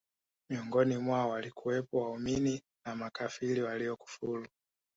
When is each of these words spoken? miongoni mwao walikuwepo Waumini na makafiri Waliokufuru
miongoni 0.49 0.97
mwao 0.97 1.29
walikuwepo 1.29 1.97
Waumini 1.97 2.61
na 2.85 2.95
makafiri 2.95 3.61
Waliokufuru 3.61 4.47